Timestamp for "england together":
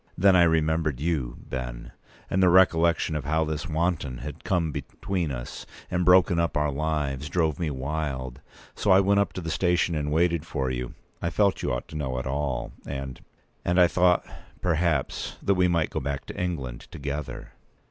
16.41-17.51